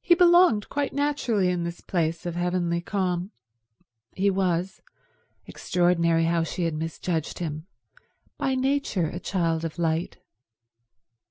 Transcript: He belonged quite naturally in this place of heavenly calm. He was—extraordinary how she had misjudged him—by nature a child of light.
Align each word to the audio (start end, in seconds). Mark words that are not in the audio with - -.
He 0.00 0.14
belonged 0.14 0.70
quite 0.70 0.94
naturally 0.94 1.50
in 1.50 1.64
this 1.64 1.82
place 1.82 2.24
of 2.24 2.34
heavenly 2.34 2.80
calm. 2.80 3.30
He 4.14 4.30
was—extraordinary 4.30 6.24
how 6.24 6.44
she 6.44 6.62
had 6.64 6.72
misjudged 6.72 7.40
him—by 7.40 8.54
nature 8.54 9.08
a 9.10 9.20
child 9.20 9.66
of 9.66 9.78
light. 9.78 10.16